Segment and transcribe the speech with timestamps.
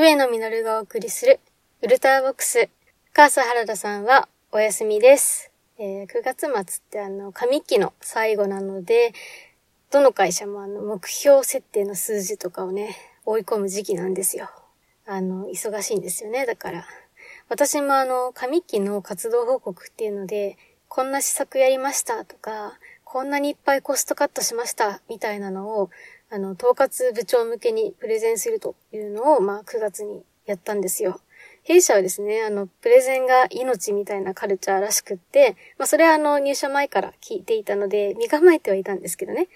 [0.00, 1.40] 上野実がお送りする
[1.82, 2.68] ウルトラボックス。
[3.12, 5.50] カーサ原田さんはお休みです。
[5.76, 9.12] えー、9月末ってあの、上期の最後なので、
[9.90, 12.94] どの会社もあの、目標設定の数字とかをね、
[13.26, 14.48] 追い込む時期なんですよ。
[15.04, 16.46] あの、忙しいんですよね。
[16.46, 16.86] だから、
[17.48, 25.90] 私もあの、上期の活動報告っていうので、こんな施策やりましたとか、こんなにいっぱいコストカットしましたみたいなのを、
[26.30, 31.20] あの、統括部長向けにプレゼンするというのを、まあ、9月にやったんですよ。
[31.62, 39.48] 弊社はですね、あの、プレゼンが命みたいなカルチャーらしくって、まあ、それはあの、入社前から聞いていたので、身構えてはいたんですけどね。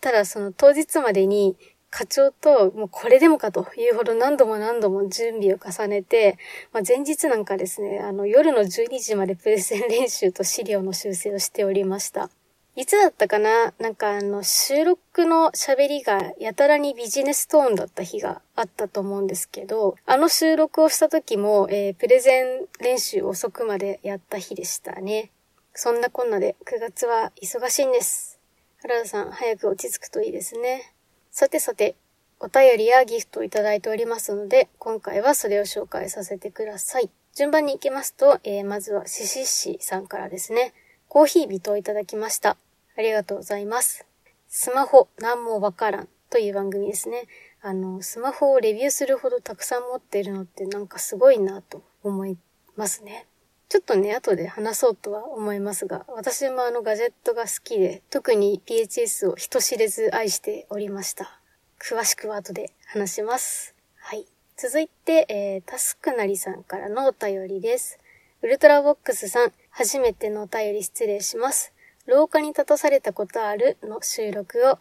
[0.00, 1.56] ただ、その当日までに、
[1.90, 6.38] 課長と、もうこれでもかというほど何度も何度も準備を重ねて、
[6.72, 12.30] まあ、前日なんかですね、あの、夜の12時までプレゼン練習と資料の修正をしておりました。
[12.74, 13.74] いつだったかな？
[13.78, 25.30] なんかあの、収録の喋りがやたらにビジネストーンだった日があったと思うんですけど、あの収録をした時も、えー、プレゼン練習遅くまでやった日でしたね。
[25.74, 28.38] そんなこんなで9月は忙しいんです。
[28.80, 30.94] 原田さん、早く落ち着くといいですね。
[31.30, 31.94] さてさて、
[32.40, 37.10] お便りやギフトをいただいておりますので、今回はそれを紹介させてください。
[37.34, 40.72] 順番に行きますと、えー、まずはシシッシさんからですね。
[41.12, 42.56] コーヒー人をいただきました。
[42.96, 44.06] ありがとうございます。
[44.48, 47.24] スマホ何もわからんという番組ですね。
[47.60, 52.38] あの、スマホをレビューするほどたくさん持ってるのってなんかすごいなと思い
[52.76, 53.26] ますね。
[53.68, 61.42] ちょっとね、後で話そうとは思いますが、私もあのガジェットが好きで、特に PHS を人知れず愛しておりました。
[61.78, 63.74] 詳しくは後で話します。
[63.98, 64.24] はい。
[64.56, 67.98] 続いて、えー、タスクなりさんからのお便りです。
[68.40, 71.72] ウルトラボックスさん、初めてのお便り失礼します。
[72.06, 74.78] 廊下に立たされたことあるの収録を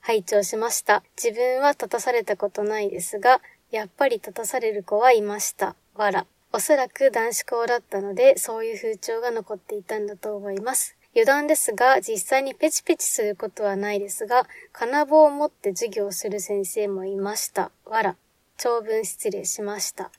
[0.00, 1.02] 拝聴しました。
[1.22, 5.76] 自分は立たされたことないですが、やっぱり立たされる子はいました。
[5.94, 6.26] わら。
[6.52, 10.96] おそらく男子校だったので、そういう風潮が残っていたんだと思います。
[11.14, 17.70] 余談ですが、実際にペチペチすることはないですが、金棒を持って授業する先生もいました。
[17.84, 18.16] わら。
[18.56, 20.10] 長文失礼しました。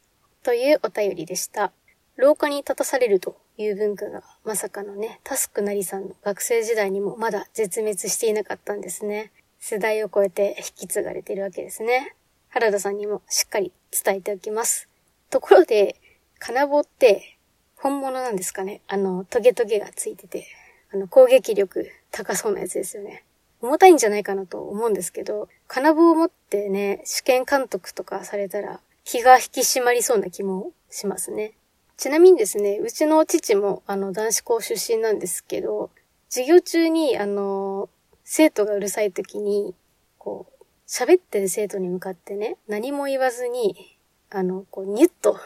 [0.43, 1.71] というお便りでした。
[2.17, 9.31] 廊下に立たされるという文化がまさかのね、タスクなりさんの学生時代にもまだ絶滅していなかったんですね。
[9.59, 12.15] 世代を超えて引き継がれているわけですね。
[12.49, 13.71] 原田さんにもしっかり
[14.03, 14.89] 伝えておきます。
[15.29, 15.95] ところで、
[16.39, 17.37] 金棒って
[17.77, 20.45] 本物なんですかねあの、トゲトゲがついてて、
[20.93, 23.23] あの、攻撃力高そうなやつですよね。
[23.61, 31.53] 重たいんじゃないかなと思うんですけど、金棒を持ってね、試験監督とかされたら、気が引き締まりそうな気もしますね。
[32.01, 35.91] ちなみにですね、うちの父もあの男子校出身なんですけど、
[36.29, 37.89] 授業中にあの、
[38.23, 39.75] 生徒がうるさい時に、
[40.17, 43.99] こう、喋ってる生徒に向かってね、何も言わずに、
[44.31, 45.39] あの、こう、ニュッと、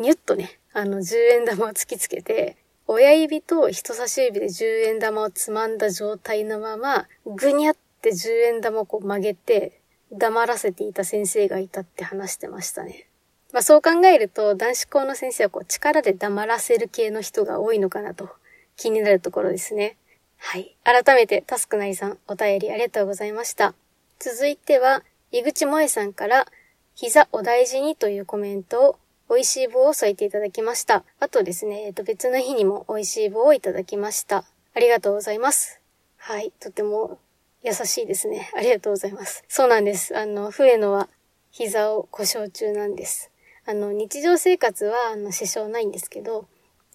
[0.00, 2.56] ニュッとね、あの、10円玉を突きつけて、
[2.88, 13.06] 親指と人差し指で10円玉をつまんだ状態のまま、ぐにゃって10円玉をこう曲げて、黙らせていた先生がいたって話してましたね。
[13.54, 18.28] まあそう考えると、男子校の先生はこう力で黙らせる系の人が多いのかなと
[18.76, 19.96] 気になるところですね。
[20.38, 20.76] はい。
[20.82, 23.72] 改めて、タスクナイさん、お便りありがとうございました。
[24.18, 26.48] 続いては、井口萌さんから、
[26.96, 28.98] 膝お大事にというコメントを、
[29.30, 31.04] 美味しい棒を添えていただきました。
[31.20, 34.44] あとですね、えっと別の日にも美味しい棒をいただきました。
[34.74, 35.80] ありがとうございます。
[36.16, 36.52] はい。
[36.58, 37.20] とても
[37.62, 38.50] 優しいですね。
[38.56, 39.44] ありがとうございます。
[39.46, 40.18] そうなんです。
[40.18, 41.08] あの、笛野は
[41.52, 43.30] 膝を故障中なんです。
[43.66, 46.46] あの、日常生活は、あの、支障ないんですけど、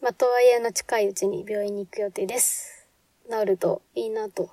[0.02, 2.88] まあ、とはいえ、あの、近いうちに病院に行く予定です。
[3.30, 4.50] 治るといいなと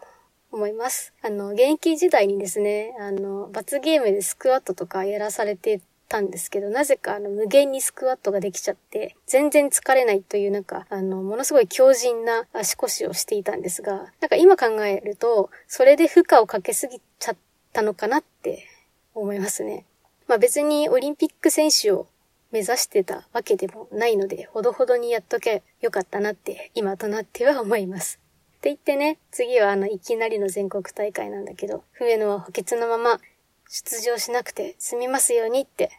[0.50, 1.12] 思います。
[1.22, 17.36] あの、現役時代にですね、あの、罰ゲームでスクワットとかやらされてたんですけど、なぜかあの、無限にスクワットができちゃって、全然疲れないというなんか、あの、ものすごい強靭な足腰をしていたんですが、なんか今考えると、それで負荷をかけすぎちゃっ
[17.72, 18.66] たのかなって
[19.14, 19.84] 思いますね。
[20.28, 22.08] まあ別にオリンピック選手を
[22.52, 28.20] 目指してたわけでもないので、ほどほどにやっとけよかったなって今となっては思います。
[28.58, 33.20] って言ってね、次はあのいきなりの全国大会なんだけど、笛野は補欠のまま
[33.68, 35.90] 出場しなくて済みますようにって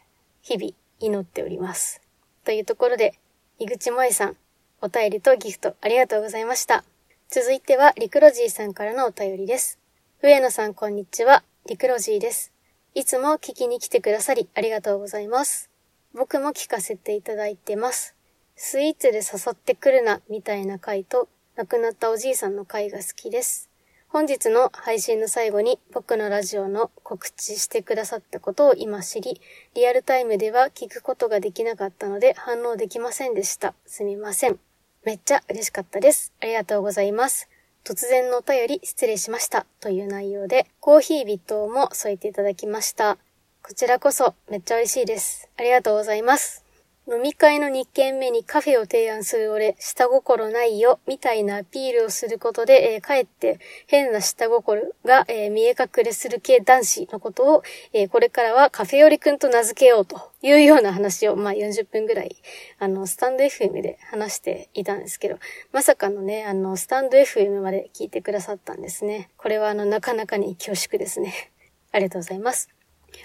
[0.42, 2.00] 日々祈っております。
[2.44, 3.14] というところで、
[3.58, 4.36] 井口萌さん、
[4.80, 6.84] お便りとギフトありがとうございました。
[7.30, 9.78] 続いては、リクロジーさんからのお便りです。
[10.22, 12.57] 上野さんこんにちは、リクロジーです。
[12.98, 15.70] いつも聞きに来てくださりありがとうございます。
[16.14, 18.16] 僕も聞かせていただいてます。
[18.56, 23.70] スイーツで誘ってくるな、みたいな回と、亡くなったおじいさんの回が好きです。
[24.08, 29.40] 本日の配信の最後に僕のラジオの告知してくださったことを今知り、
[29.76, 33.74] リアルタイムでは聞くことができなかったので反応できませんでした。
[33.86, 34.58] すみません。
[35.04, 36.32] めっちゃ嬉しかったです。
[36.40, 37.48] ありがとうございます。
[37.88, 43.16] 突然のお便り失礼しましたという内容で、コーヒー微糖も添えていただきました。
[43.62, 45.48] こちらこそめっちゃ嬉しいです。
[45.58, 46.67] ありがとうございます。
[47.10, 57.62] 飲み会の2軒目にカフェを提案する俺、下心ないよ、みたいなアピールをすることで、えー、かえって変な下心が、えー、見え隠れする系男子のことを、
[57.94, 62.36] えー、これからはカフェよりくんと名付けようというような話を、まあ40分ぐらい、
[62.78, 65.38] あの、スタンド FM で話していたんですけど、
[65.72, 69.30] まさかのね、あの、スタンド FM まで聞いてくださったんですね。
[69.38, 71.52] これはあの、なかなかに恐縮ですね。
[71.90, 72.68] ありがとうございます。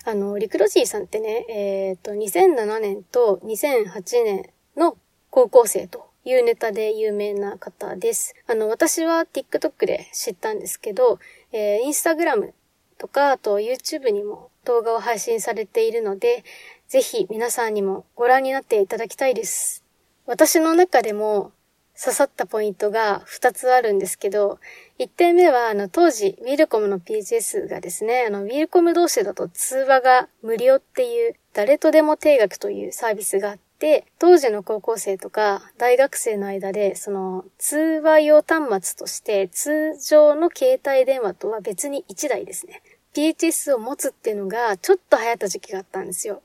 [0.06, 4.98] あの、リクロジーさんってね、えっ、ー、と、2007年と2008年の
[5.30, 8.36] 高校生というネタで有名な方です。
[8.48, 11.20] あの、私は TikTok で知ったんですけど、
[11.52, 12.52] えー、Instagram
[12.98, 16.44] とか、あと YouTube にも動画を配信されているので、
[16.88, 19.84] ぜひ皆さんにもご覧になっていただきたいです。
[20.26, 21.52] 私の中でも
[21.96, 24.60] 刺さったポイントが2つあるんですけど、
[25.00, 42.82] 1点目は、あの、当時、ウィルコムの PHS がですね、あの、ウィルコム同士だと通話が無料っていう、誰とでも定額というサービスがあって、当時の高校生とか大学生の間で、その、通話用端末として、通常の携帯電話とは別に1台ですね。
[43.14, 46.42] PHS を持つっていうのが、ちょっと流行った時期があったんですよ。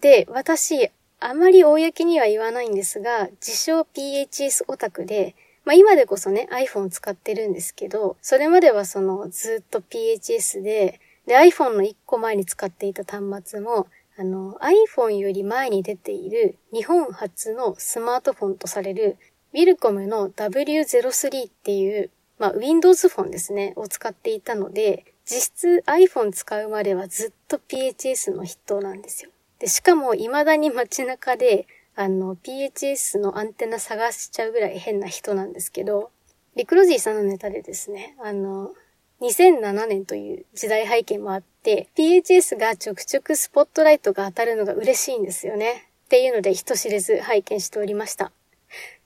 [0.00, 5.34] で、私、あまり公には言わないんですが、自称 PHS オタクで、
[5.64, 19.16] まあ今でこそね、iPhone 使ってるんですけど、それまではそのずっと PHS で、で iPhone の1個前に使っていた端末も、あの iPhone より前に出ている日本初のスマートフォンとされる
[19.52, 29.30] ウィルコムの W03 っていう、まあ Windows フォンですね、を使っていたので、実質 iPhone 使うまではずっと PHS の筆頭なんですよ。
[29.58, 36.10] で、しかも未だに街中で、あの、PHS のアンテナ探しちゃうぐらい変な人なんですけど、
[36.54, 38.72] リクロジーさんのネタでですね、あの、
[39.20, 45.88] 2007年という時代背景もあって、PHS がちょくちょくスポットライトが当たるのが嬉しいんですよね。
[46.04, 48.32] っていうので人知れず拝見しておりました。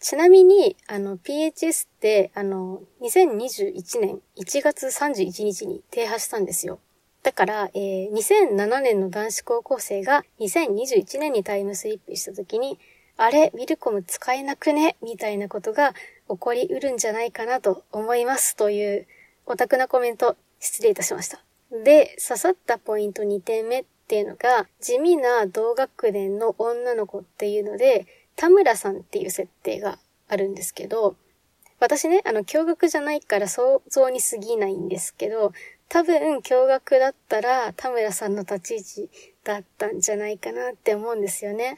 [0.01, 6.79] ちなみに、あの、PHS って、あの、2021年1月31日に停波したんですよ。
[7.23, 12.79] だから、えー、2007年の男子高校生が2021年にタイムスリップした時に、
[13.17, 14.97] あれ、ウィルコム使えなくね？
[15.03, 15.93] みたいなことが
[16.29, 19.07] 起こりうるんじゃないかなと思いますという
[19.47, 21.41] オタクなコメント失礼いたしました。
[21.85, 29.99] で、刺さったポイント2点目っていうのが、地味な同学年の女の子っていうので、田村さんっていう設定が
[30.29, 31.17] あるんですけど、
[31.79, 35.53] 私ね、あの、驚愕じゃないから想像に過ぎないんですけど、
[35.93, 39.11] 多分、驚愕だったら、田村さんの立ち位置
[39.45, 41.77] だったんじゃないかなって思うんですよね。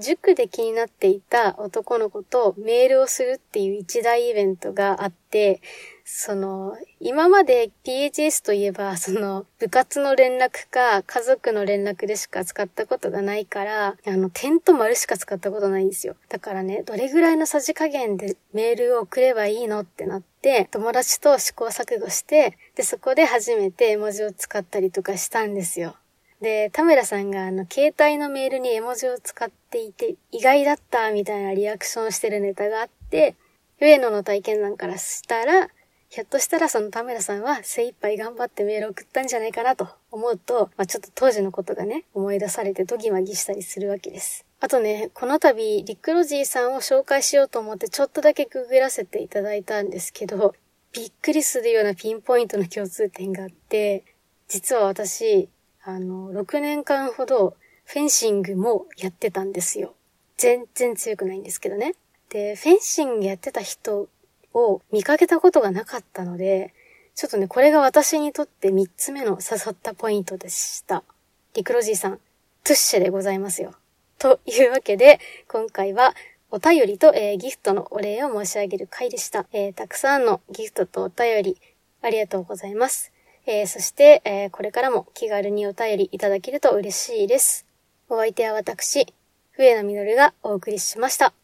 [0.00, 5.60] 塾で気になっていた男の子とメールをするっていう一大イベントがあって、
[6.06, 16.16] その、今まで PHS といえば、その、部活の連絡か家族の連絡でしか使ったことがないから、あの、点と丸しか使ったことないんですよ。
[16.30, 20.29] だからね、どれぐらいのさじ加減でメールを送ればいいのってなって、
[20.70, 25.96] 友達と試行錯誤して、で、そこで初めて絵文字を使ったりとかしたんですよ。
[26.40, 33.36] で、田村さんがあの、携帯のメールに絵文字を使っていて、意外だったみたいなリアクションしてるネタがあって、
[33.80, 35.68] 上野の体験談からしたら、
[36.08, 44.44] ひょっとしたらその田村さんは精一杯頑張ってメール送ったんじゃないかなと思うと、まあ、ちょっと当時のことがね、思い出されてドギマギしたりするわけです。
[44.60, 50.54] あとね、この度、リクロジーさんを紹介しようと思ってちょっとだけググらせていただいたんですけど、
[50.92, 54.04] びっくりするようなピンポイントの共通点があって、
[54.48, 55.48] 実は私、
[55.82, 59.94] あの、6年間ほどフェンシングもやってたんですよ。
[60.36, 61.94] 全然強くないんですけどね。
[62.28, 64.08] で、フェンシングやってた人
[64.52, 66.74] を見かけたことがなかったので、
[67.20, 71.04] ちょっとね、これが私にとって3つ目の刺さったポイントでした。
[71.52, 73.74] リクロジーさん、トゥッシェでございますよ。
[74.18, 76.14] というわけで、今回は
[76.50, 79.44] お便りと、えー、ギフトのお礼を申し上げる回でした。
[79.52, 81.60] えー、たくさんのギフトとお便り、
[82.00, 83.12] ありがとうございます。
[83.44, 87.66] えー、そして、え、これからも気軽にお便りいただけると嬉しいです。
[88.08, 89.12] お相手は私、
[89.50, 91.34] 笛野実がお送りしました。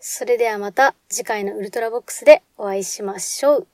[0.00, 3.66] それではまた次回のウルトラボックスでお会いしましょう。